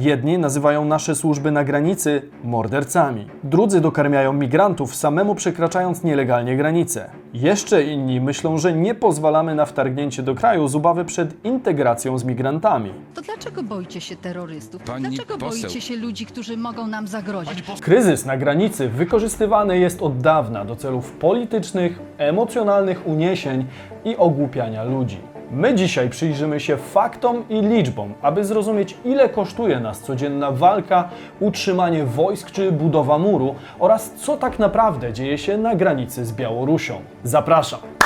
[0.00, 3.26] Jedni nazywają nasze służby na granicy mordercami.
[3.44, 7.10] Drudzy dokarmiają migrantów samemu przekraczając nielegalnie granice.
[7.34, 12.24] Jeszcze inni myślą, że nie pozwalamy na wtargnięcie do kraju z obawy przed integracją z
[12.24, 12.90] migrantami.
[13.14, 14.82] To dlaczego boicie się terrorystów?
[14.82, 15.60] Pani dlaczego poseł.
[15.62, 17.62] boicie się ludzi, którzy mogą nam zagrozić?
[17.80, 23.66] Kryzys na granicy wykorzystywany jest od dawna do celów politycznych, emocjonalnych uniesień
[24.04, 25.29] i ogłupiania ludzi.
[25.52, 31.08] My dzisiaj przyjrzymy się faktom i liczbom, aby zrozumieć, ile kosztuje nas codzienna walka,
[31.40, 37.00] utrzymanie wojsk czy budowa muru oraz co tak naprawdę dzieje się na granicy z Białorusią.
[37.24, 37.99] Zapraszam!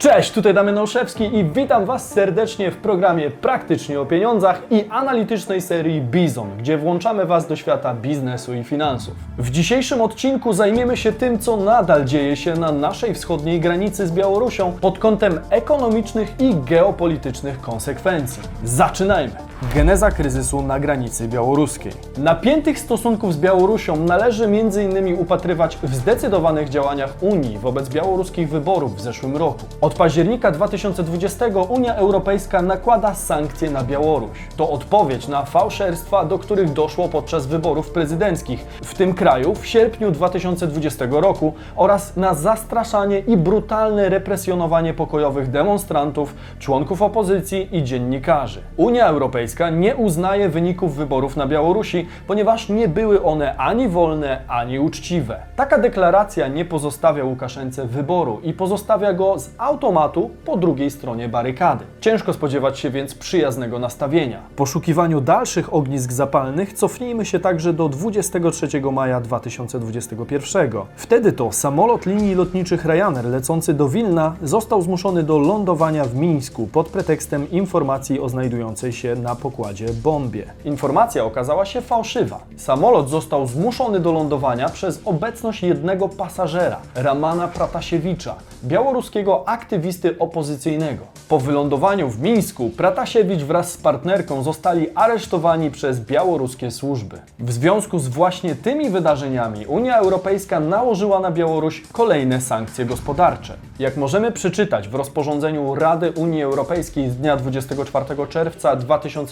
[0.00, 5.60] Cześć, tutaj Damian Olszewski i witam Was serdecznie w programie Praktycznie o Pieniądzach i analitycznej
[5.60, 9.14] serii Bizon, gdzie włączamy Was do świata biznesu i finansów.
[9.38, 14.12] W dzisiejszym odcinku zajmiemy się tym, co nadal dzieje się na naszej wschodniej granicy z
[14.12, 18.42] Białorusią pod kątem ekonomicznych i geopolitycznych konsekwencji.
[18.64, 19.49] Zaczynajmy!
[19.62, 21.92] Geneza kryzysu na granicy białoruskiej.
[22.18, 25.14] Napiętych stosunków z Białorusią należy m.in.
[25.18, 29.60] upatrywać w zdecydowanych działaniach Unii wobec białoruskich wyborów w zeszłym roku.
[29.80, 34.38] Od października 2020 Unia Europejska nakłada sankcje na Białoruś.
[34.56, 40.10] To odpowiedź na fałszerstwa, do których doszło podczas wyborów prezydenckich w tym kraju w sierpniu
[40.10, 48.62] 2020 roku oraz na zastraszanie i brutalne represjonowanie pokojowych demonstrantów, członków opozycji i dziennikarzy.
[48.76, 54.78] Unia Europejska nie uznaje wyników wyborów na Białorusi, ponieważ nie były one ani wolne, ani
[54.78, 55.40] uczciwe.
[55.56, 61.84] Taka deklaracja nie pozostawia Łukaszence wyboru i pozostawia go z automatu po drugiej stronie barykady.
[62.00, 64.40] Ciężko spodziewać się więc przyjaznego nastawienia.
[64.52, 70.70] W poszukiwaniu dalszych ognisk zapalnych cofnijmy się także do 23 maja 2021.
[70.96, 76.68] Wtedy to samolot linii lotniczych Ryanair lecący do Wilna został zmuszony do lądowania w Mińsku
[76.72, 80.44] pod pretekstem informacji o znajdującej się na pokładzie bombie.
[80.64, 82.40] Informacja okazała się fałszywa.
[82.56, 88.34] Samolot został zmuszony do lądowania przez obecność jednego pasażera, Ramana Pratasiewicza,
[88.64, 91.04] białoruskiego aktywisty opozycyjnego.
[91.28, 97.18] Po wylądowaniu w Mińsku Pratasiewicz wraz z partnerką zostali aresztowani przez białoruskie służby.
[97.38, 103.56] W związku z właśnie tymi wydarzeniami Unia Europejska nałożyła na Białoruś kolejne sankcje gospodarcze.
[103.78, 108.76] Jak możemy przeczytać w rozporządzeniu Rady Unii Europejskiej z dnia 24 czerwca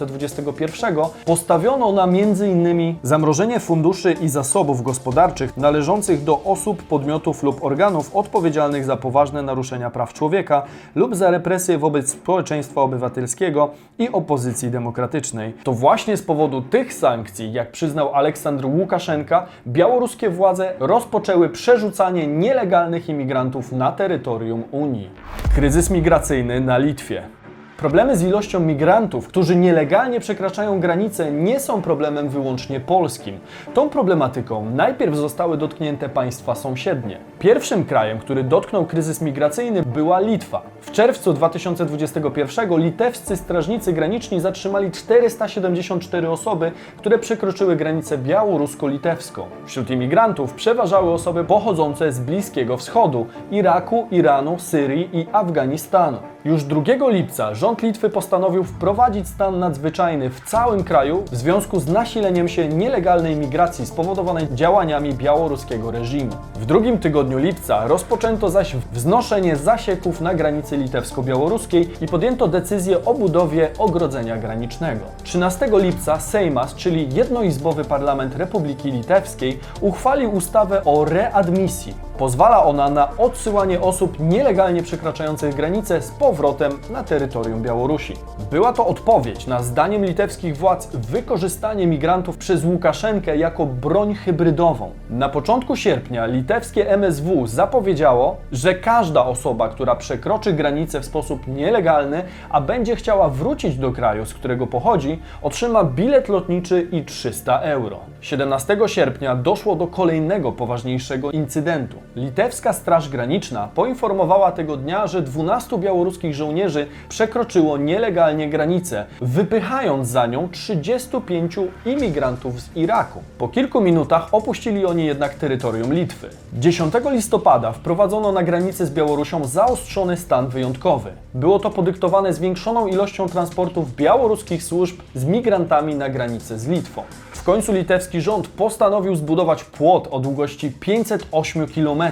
[0.06, 2.96] 2021 postawiono na m.in.
[3.02, 9.90] zamrożenie funduszy i zasobów gospodarczych należących do osób, podmiotów lub organów odpowiedzialnych za poważne naruszenia
[9.90, 10.62] praw człowieka
[10.94, 15.54] lub za represje wobec społeczeństwa obywatelskiego i opozycji demokratycznej.
[15.64, 23.08] To właśnie z powodu tych sankcji, jak przyznał Aleksandr Łukaszenka, białoruskie władze rozpoczęły przerzucanie nielegalnych
[23.08, 25.10] imigrantów na terytorium Unii.
[25.54, 27.37] Kryzys migracyjny na Litwie.
[27.78, 33.38] Problemy z ilością migrantów, którzy nielegalnie przekraczają granice, nie są problemem wyłącznie polskim.
[33.74, 37.18] Tą problematyką najpierw zostały dotknięte państwa sąsiednie.
[37.38, 40.62] Pierwszym krajem, który dotknął kryzys migracyjny, była Litwa.
[40.80, 49.42] W czerwcu 2021 litewscy strażnicy graniczni zatrzymali 474 osoby, które przekroczyły granicę białorusko-litewską.
[49.66, 56.18] Wśród imigrantów przeważały osoby pochodzące z Bliskiego Wschodu, Iraku, Iranu, Syrii i Afganistanu.
[56.44, 61.88] Już 2 lipca rząd Litwy postanowił wprowadzić stan nadzwyczajny w całym kraju w związku z
[61.88, 66.32] nasileniem się nielegalnej migracji spowodowanej działaniami białoruskiego reżimu.
[66.54, 73.14] W drugim tygodniu lipca rozpoczęto zaś wznoszenie zasieków na granicy litewsko-białoruskiej i podjęto decyzję o
[73.14, 75.04] budowie ogrodzenia granicznego.
[75.22, 81.94] 13 lipca Sejmas, czyli jednoizbowy parlament Republiki Litewskiej, uchwalił ustawę o readmisji.
[82.18, 88.14] Pozwala ona na odsyłanie osób nielegalnie przekraczających granicę z powrotem na terytorium Białorusi.
[88.50, 94.90] Była to odpowiedź na zdaniem litewskich władz wykorzystanie migrantów przez Łukaszenkę jako broń hybrydową.
[95.10, 102.22] Na początku sierpnia litewskie MSW zapowiedziało, że każda osoba, która przekroczy granicę w sposób nielegalny,
[102.50, 108.00] a będzie chciała wrócić do kraju, z którego pochodzi, otrzyma bilet lotniczy i 300 euro.
[108.20, 111.96] 17 sierpnia doszło do kolejnego poważniejszego incydentu.
[112.16, 120.26] Litewska Straż Graniczna poinformowała tego dnia, że 12 białoruskich żołnierzy przekroczyło nielegalnie granicę, wypychając za
[120.26, 121.56] nią 35
[121.86, 123.22] imigrantów z Iraku.
[123.38, 126.28] Po kilku minutach opuścili oni jednak terytorium Litwy.
[126.52, 131.12] 10 listopada wprowadzono na granicy z Białorusią zaostrzony stan wyjątkowy.
[131.34, 137.02] Było to podyktowane zwiększoną ilością transportów białoruskich służb z migrantami na granicy z Litwą.
[137.32, 142.02] W końcu litewski rząd postanowił zbudować płot o długości 508 km.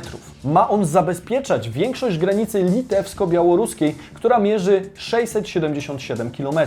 [0.46, 6.58] Ma on zabezpieczać większość granicy litewsko-białoruskiej, która mierzy 677 km.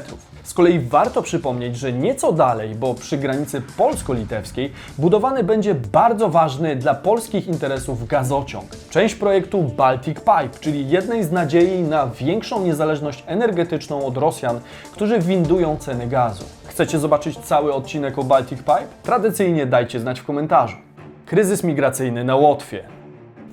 [0.44, 6.76] Z kolei warto przypomnieć, że nieco dalej, bo przy granicy polsko-litewskiej, budowany będzie bardzo ważny
[6.76, 8.66] dla polskich interesów gazociąg.
[8.90, 14.60] Część projektu Baltic Pipe, czyli jednej z nadziei na większą niezależność energetyczną od Rosjan,
[14.92, 16.44] którzy windują ceny gazu.
[16.66, 18.88] Chcecie zobaczyć cały odcinek o Baltic Pipe?
[19.04, 20.78] Tradycyjnie dajcie znać w komentarzu.
[21.26, 22.99] Kryzys migracyjny na Łotwie.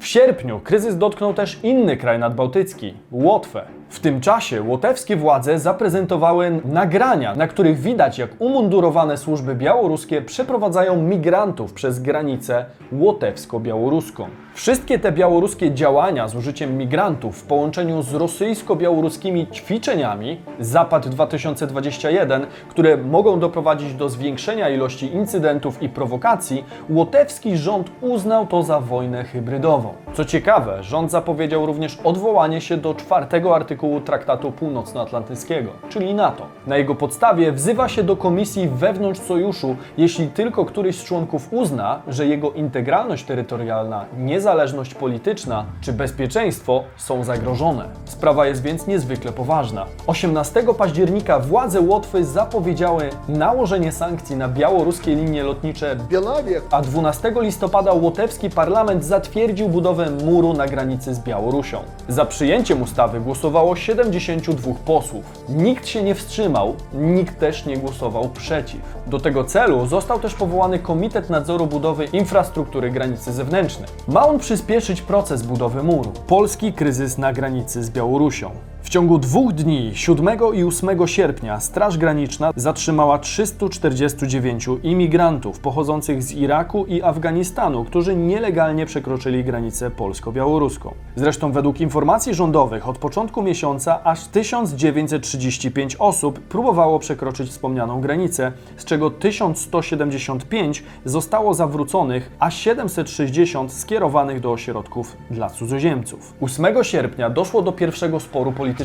[0.00, 3.64] W sierpniu kryzys dotknął też inny kraj nadbałtycki Łotwę.
[3.88, 11.03] W tym czasie łotewskie władze zaprezentowały nagrania, na których widać, jak umundurowane służby białoruskie przeprowadzają
[11.03, 14.27] migrantów przez granicę łotewsko-białoruską.
[14.55, 22.97] Wszystkie te białoruskie działania z użyciem migrantów w połączeniu z rosyjsko-białoruskimi ćwiczeniami Zapad 2021, które
[22.97, 29.94] mogą doprowadzić do zwiększenia ilości incydentów i prowokacji, łotewski rząd uznał to za wojnę hybrydową.
[30.15, 36.46] Co ciekawe, rząd zapowiedział również odwołanie się do czwartego artykułu artykułu Traktatu Północnoatlantyckiego, czyli NATO.
[36.67, 42.02] Na jego podstawie wzywa się do komisji wewnątrz sojuszu, jeśli tylko któryś z członków uzna,
[42.08, 47.88] że jego integralność terytorialna, niezależność polityczna czy bezpieczeństwo są zagrożone.
[48.05, 49.87] Sprawa jest więc niezwykle poważna.
[50.06, 57.93] 18 października władze Łotwy zapowiedziały nałożenie sankcji na białoruskie linie lotnicze Bielawiec, a 12 listopada
[57.93, 61.78] łotewski parlament zatwierdził budowę muru na granicy z Białorusią.
[62.08, 65.24] Za przyjęciem ustawy głosowało 72 posłów.
[65.48, 68.80] Nikt się nie wstrzymał, nikt też nie głosował przeciw.
[69.06, 73.88] Do tego celu został też powołany Komitet Nadzoru Budowy Infrastruktury Granicy Zewnętrznej.
[74.08, 76.12] Ma on przyspieszyć proces budowy muru.
[76.26, 78.50] Polski kryzys na granicy z Białorusią.
[78.87, 86.33] W ciągu dwóch dni, 7 i 8 sierpnia, Straż Graniczna zatrzymała 349 imigrantów pochodzących z
[86.33, 90.94] Iraku i Afganistanu, którzy nielegalnie przekroczyli granicę polsko-białoruską.
[91.17, 98.85] Zresztą według informacji rządowych od początku miesiąca aż 1935 osób próbowało przekroczyć wspomnianą granicę, z
[98.85, 106.35] czego 1175 zostało zawróconych, a 760 skierowanych do ośrodków dla cudzoziemców.
[106.41, 108.75] 8 sierpnia doszło do pierwszego sporu politycznego.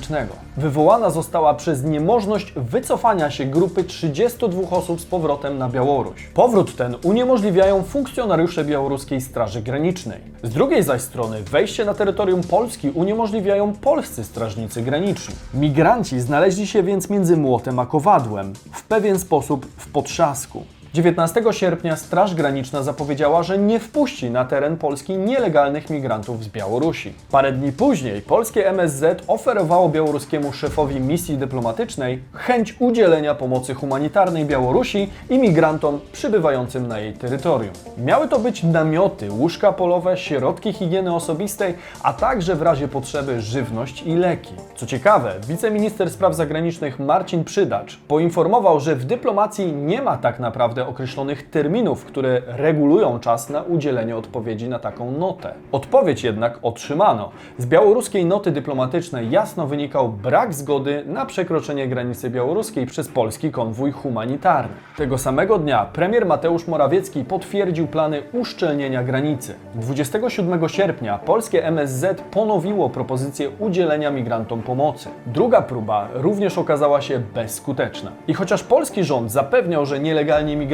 [0.58, 6.28] Wywołana została przez niemożność wycofania się grupy 32 osób z powrotem na Białoruś.
[6.34, 10.20] Powrót ten uniemożliwiają funkcjonariusze białoruskiej Straży Granicznej.
[10.44, 15.36] Z drugiej zaś strony wejście na terytorium Polski uniemożliwiają polscy strażnicy graniczni.
[15.54, 20.64] Migranci znaleźli się więc między młotem a kowadłem, w pewien sposób w potrzasku.
[20.94, 27.14] 19 sierpnia Straż Graniczna zapowiedziała, że nie wpuści na teren Polski nielegalnych migrantów z Białorusi.
[27.32, 35.10] Parę dni później polskie MSZ oferowało białoruskiemu szefowi misji dyplomatycznej chęć udzielenia pomocy humanitarnej Białorusi
[35.30, 37.74] i migrantom przybywającym na jej terytorium.
[37.98, 41.74] Miały to być namioty, łóżka polowe, środki higieny osobistej,
[42.04, 44.54] a także w razie potrzeby żywność i leki.
[44.76, 50.81] Co ciekawe, wiceminister spraw zagranicznych Marcin Przydacz poinformował, że w dyplomacji nie ma tak naprawdę
[50.88, 55.54] określonych terminów, które regulują czas na udzielenie odpowiedzi na taką notę.
[55.72, 57.32] Odpowiedź jednak otrzymano.
[57.58, 63.92] Z białoruskiej noty dyplomatycznej jasno wynikał brak zgody na przekroczenie granicy białoruskiej przez polski konwój
[63.92, 64.74] humanitarny.
[64.98, 69.56] Tego samego dnia premier Mateusz Morawiecki potwierdził plany uszczelnienia granicy.
[69.76, 75.10] 27 sierpnia polskie MSZ ponowiło propozycję udzielenia migrantom pomocy.
[75.26, 78.12] Druga próba również okazała się bezskuteczna.
[78.28, 80.71] I chociaż polski rząd zapewniał, że nielegalni migranci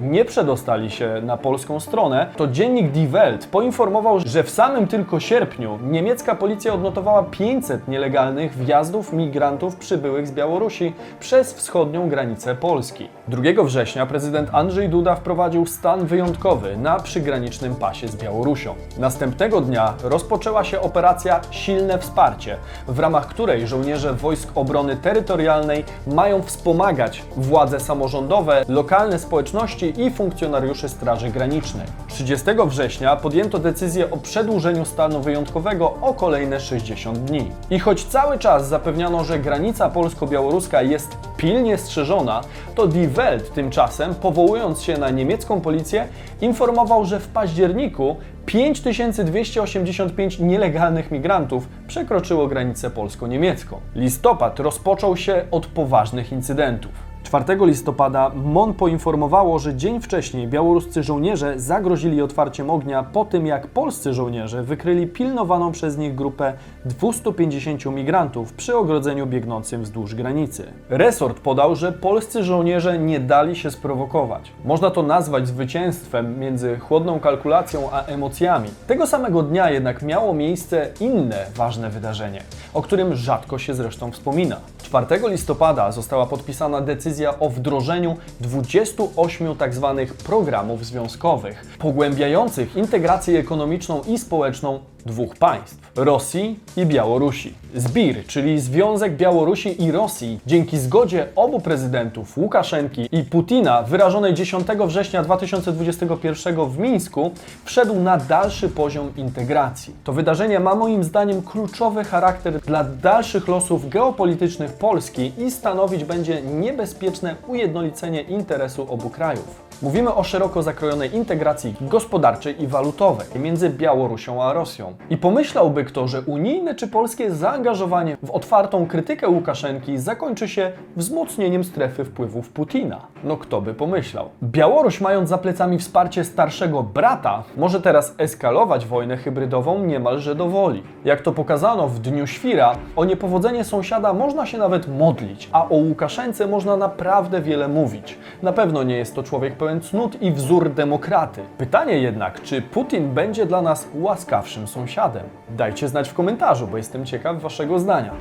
[0.00, 5.20] nie przedostali się na polską stronę, to dziennik Die Welt poinformował, że w samym tylko
[5.20, 13.08] sierpniu niemiecka policja odnotowała 500 nielegalnych wjazdów migrantów przybyłych z Białorusi przez wschodnią granicę Polski.
[13.28, 18.74] 2 września prezydent Andrzej Duda wprowadził stan wyjątkowy na przygranicznym pasie z Białorusią.
[18.98, 22.56] Następnego dnia rozpoczęła się operacja Silne Wsparcie,
[22.88, 30.88] w ramach której żołnierze Wojsk Obrony Terytorialnej mają wspomagać władze samorządowe, lokalne społeczności i funkcjonariuszy
[30.88, 31.86] Straży Granicznej.
[32.08, 37.50] 30 września podjęto decyzję o przedłużeniu stanu wyjątkowego o kolejne 60 dni.
[37.70, 42.40] I choć cały czas zapewniano, że granica polsko-białoruska jest pilnie strzeżona,
[42.74, 46.08] to Die Welt tymczasem, powołując się na niemiecką policję,
[46.40, 48.16] informował, że w październiku
[48.46, 53.80] 5285 nielegalnych migrantów przekroczyło granicę polsko-niemiecką.
[53.94, 57.05] Listopad rozpoczął się od poważnych incydentów.
[57.26, 63.66] 4 listopada MON poinformowało, że dzień wcześniej białoruscy żołnierze zagrozili otwarciem ognia po tym, jak
[63.66, 66.52] polscy żołnierze wykryli pilnowaną przez nich grupę
[66.84, 70.66] 250 migrantów przy ogrodzeniu biegnącym wzdłuż granicy.
[70.88, 74.52] Resort podał, że polscy żołnierze nie dali się sprowokować.
[74.64, 78.68] Można to nazwać zwycięstwem między chłodną kalkulacją a emocjami.
[78.86, 82.42] Tego samego dnia jednak miało miejsce inne ważne wydarzenie,
[82.74, 84.56] o którym rzadko się zresztą wspomina.
[84.82, 89.94] 4 listopada została podpisana decyzja o wdrożeniu 28 tzw.
[89.98, 97.54] tak programów związkowych, pogłębiających integrację ekonomiczną i społeczną dwóch państw Rosji i Białorusi.
[97.74, 104.66] Zbir, czyli Związek Białorusi i Rosji, dzięki zgodzie obu prezydentów Łukaszenki i Putina, wyrażonej 10
[104.86, 107.30] września 2021 w Mińsku,
[107.64, 109.94] wszedł na dalszy poziom integracji.
[110.04, 116.42] To wydarzenie ma moim zdaniem kluczowy charakter dla dalszych losów geopolitycznych Polski i stanowić będzie
[116.42, 119.65] niebezpieczne ujednolicenie interesu obu krajów.
[119.82, 124.94] Mówimy o szeroko zakrojonej integracji gospodarczej i walutowej między Białorusią a Rosją.
[125.10, 131.64] I pomyślałby kto, że unijne czy polskie zaangażowanie w otwartą krytykę Łukaszenki zakończy się wzmocnieniem
[131.64, 133.00] strefy wpływów Putina.
[133.24, 134.28] No kto by pomyślał?
[134.42, 140.82] Białoruś, mając za plecami wsparcie starszego brata, może teraz eskalować wojnę hybrydową niemalże do woli.
[141.04, 145.74] Jak to pokazano w Dniu Świra, o niepowodzenie sąsiada można się nawet modlić, a o
[145.74, 148.18] Łukaszence można naprawdę wiele mówić.
[148.42, 151.42] Na pewno nie jest to człowiek pełen cnót i wzór demokraty.
[151.58, 155.22] Pytanie jednak, czy Putin będzie dla nas łaskawszym sąsiadem?
[155.50, 158.12] Dajcie znać w komentarzu, bo jestem ciekaw Waszego zdania.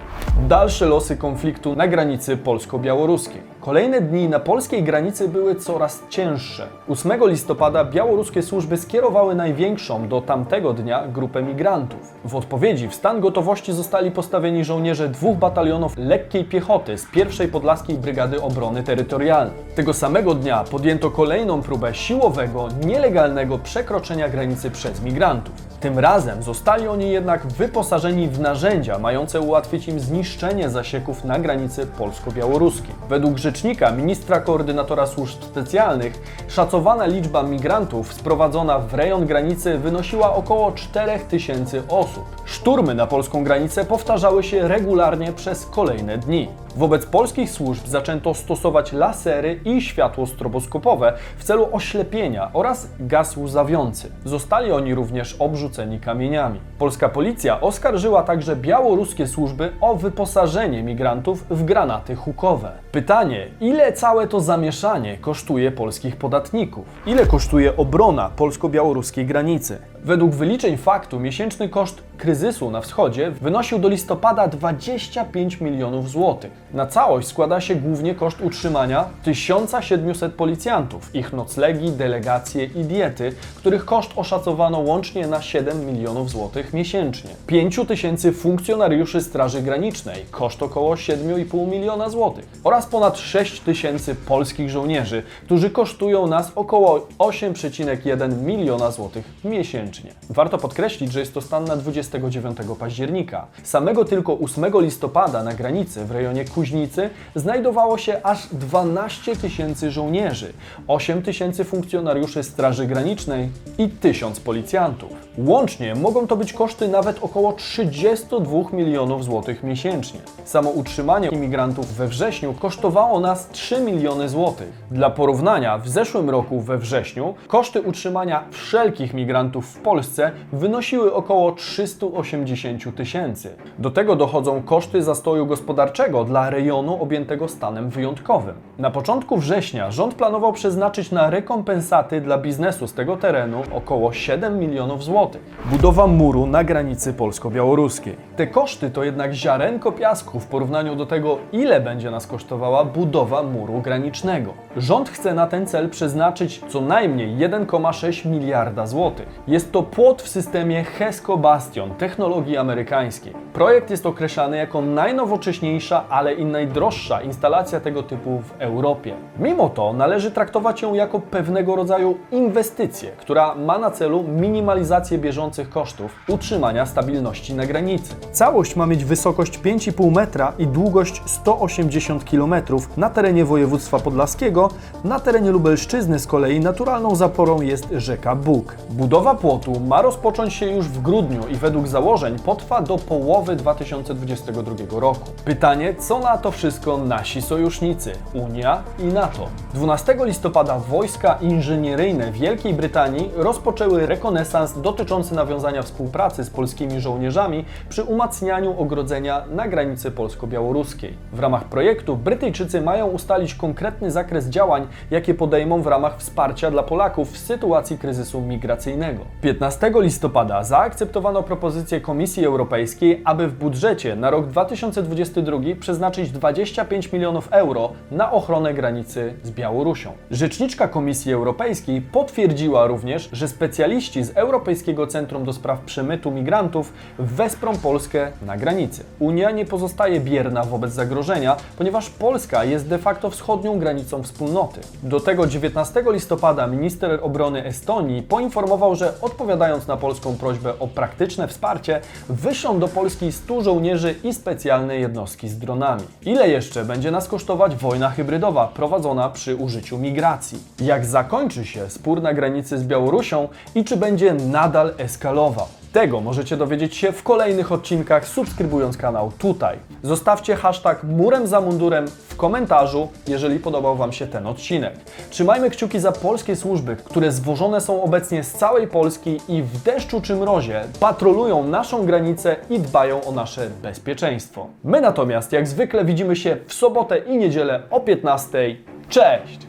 [0.48, 3.42] Dalsze losy konfliktu na granicy polsko-białoruskiej.
[3.66, 6.68] Kolejne dni na polskiej granicy były coraz cięższe.
[6.90, 12.00] 8 listopada białoruskie służby skierowały największą do tamtego dnia grupę migrantów.
[12.26, 17.98] W odpowiedzi w stan gotowości zostali postawieni żołnierze dwóch batalionów lekkiej piechoty z pierwszej Podlaskiej
[17.98, 19.58] Brygady Obrony Terytorialnej.
[19.76, 25.75] Tego samego dnia podjęto kolejną próbę siłowego, nielegalnego przekroczenia granicy przez migrantów.
[25.86, 31.88] Tym razem zostali oni jednak wyposażeni w narzędzia mające ułatwić im zniszczenie zasieków na granicy
[31.88, 32.96] polsko-białoruskiej.
[33.10, 36.14] Według rzecznika ministra koordynatora służb specjalnych
[36.48, 42.26] szacowana liczba migrantów sprowadzona w rejon granicy wynosiła około 4000 osób.
[42.46, 46.65] Szturmy na polską granicę powtarzały się regularnie przez kolejne dni.
[46.76, 54.12] Wobec polskich służb zaczęto stosować lasery i światło stroboskopowe w celu oślepienia oraz gaz łzawiący.
[54.26, 56.60] Zostali oni również obrzuceni kamieniami.
[56.80, 62.72] Polska policja oskarżyła także białoruskie służby o wyposażenie migrantów w granaty hukowe.
[62.92, 66.86] Pytanie, ile całe to zamieszanie kosztuje polskich podatników?
[67.06, 69.78] Ile kosztuje obrona polsko-białoruskiej granicy?
[70.06, 76.52] Według wyliczeń faktu miesięczny koszt kryzysu na wschodzie wynosił do listopada 25 milionów złotych.
[76.74, 83.86] Na całość składa się głównie koszt utrzymania 1700 policjantów, ich noclegi, delegacje i diety, których
[83.86, 87.30] koszt oszacowano łącznie na 7 milionów złotych miesięcznie.
[87.48, 94.70] 5 tysięcy funkcjonariuszy Straży Granicznej, koszt około 7,5 miliona złotych oraz ponad 6 tysięcy polskich
[94.70, 99.95] żołnierzy, którzy kosztują nas około 8,1 miliona złotych miesięcznie.
[100.30, 103.48] Warto podkreślić, że jest to stan na 29 października.
[103.64, 110.54] Samego tylko 8 listopada na granicy w rejonie Kuźnicy znajdowało się aż 12 tysięcy żołnierzy,
[110.88, 115.10] 8 tysięcy funkcjonariuszy Straży Granicznej i 1000 policjantów.
[115.38, 120.20] Łącznie mogą to być koszty nawet około 32 milionów złotych miesięcznie.
[120.46, 124.70] Samo utrzymanie imigrantów we wrześniu kosztowało nas 3 miliony złotych.
[124.92, 131.52] Dla porównania, w zeszłym roku we wrześniu koszty utrzymania wszelkich migrantów w Polsce wynosiły około
[131.52, 133.56] 380 tysięcy.
[133.80, 138.56] Do tego dochodzą koszty zastoju gospodarczego dla rejonu objętego stanem wyjątkowym.
[138.78, 144.60] Na początku września rząd planował przeznaczyć na rekompensaty dla biznesu z tego terenu około 7
[144.60, 145.42] milionów złotych.
[145.66, 148.16] Budowa muru na granicy polsko-białoruskiej.
[148.36, 153.44] Te koszty to jednak ziarenko piasku w porównaniu do tego, ile będzie nas kosztowała budowa
[153.44, 154.54] muru granicznego.
[154.78, 159.28] Rząd chce na ten cel przeznaczyć co najmniej 1,6 miliarda złotych.
[159.48, 163.34] Jest to płot w systemie HESCO Bastion technologii amerykańskiej.
[163.54, 169.14] Projekt jest określany jako najnowocześniejsza, ale i najdroższa instalacja tego typu w Europie.
[169.40, 175.70] Mimo to należy traktować ją jako pewnego rodzaju inwestycję, która ma na celu minimalizację bieżących
[175.70, 178.16] kosztów utrzymania stabilności na granicy.
[178.32, 182.56] Całość ma mieć wysokość 5,5 metra i długość 180 km
[182.98, 184.70] na terenie województwa podlaskiego,
[185.04, 188.76] na terenie Lubelszczyzny z kolei naturalną zaporą jest rzeka Bóg.
[188.90, 193.56] Budowa płotu pilotu ma rozpocząć się już w grudniu i według założeń potrwa do połowy
[193.56, 195.32] 2022 roku.
[195.46, 199.48] Pytanie, co na to wszystko nasi sojusznicy, Unia i NATO?
[199.74, 208.04] 12 listopada wojska inżynieryjne Wielkiej Brytanii rozpoczęły rekonesans dotyczący nawiązania współpracy z polskimi żołnierzami przy
[208.04, 211.18] umacnianiu ogrodzenia na granicy polsko-białoruskiej.
[211.34, 216.84] W ramach projektu Brytyjczycy mają ustalić konkretny zakres działań, jakie podejmą w ramach wsparcia dla
[216.84, 219.22] Polaków w sytuacji kryzysu migracyjnego.
[219.46, 227.48] 15 listopada zaakceptowano propozycję Komisji Europejskiej, aby w budżecie na rok 2022 przeznaczyć 25 milionów
[227.52, 230.12] euro na ochronę granicy z Białorusią.
[230.32, 237.78] Rzeczniczka Komisji Europejskiej potwierdziła również, że specjaliści z Europejskiego Centrum do Spraw Przemytu Migrantów wesprą
[237.78, 239.04] Polskę na granicy.
[239.20, 244.82] Unia nie pozostaje bierna wobec zagrożenia, ponieważ Polska jest de facto wschodnią granicą wspólnoty.
[245.04, 251.48] Do tego 19 listopada minister obrony Estonii poinformował, że odpowiadając na polską prośbę o praktyczne
[251.48, 256.04] wsparcie, wyślą do Polski 100 żołnierzy i specjalne jednostki z dronami.
[256.22, 260.60] Ile jeszcze będzie nas kosztować wojna hybrydowa prowadzona przy użyciu migracji?
[260.80, 265.68] Jak zakończy się spór na granicy z Białorusią i czy będzie nadal eskalował?
[265.96, 269.78] Tego możecie dowiedzieć się w kolejnych odcinkach, subskrybując kanał tutaj.
[270.04, 274.94] Zostawcie hashtag murem za mundurem w komentarzu, jeżeli podobał Wam się ten odcinek.
[275.30, 280.22] Trzymajmy kciuki za polskie służby, które zwożone są obecnie z całej Polski i w deszczu
[280.22, 284.68] czy mrozie patrolują naszą granicę i dbają o nasze bezpieczeństwo.
[284.84, 288.76] My natomiast, jak zwykle, widzimy się w sobotę i niedzielę o 15.
[289.10, 289.60] Cześć!